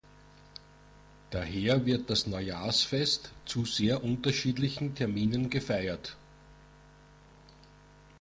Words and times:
Daher 1.29 1.85
wird 1.85 2.09
das 2.09 2.25
Neujahrsfest 2.25 3.31
zu 3.45 3.65
sehr 3.65 4.03
unterschiedlichen 4.03 4.95
Terminen 4.95 5.51
gefeiert. 5.51 6.17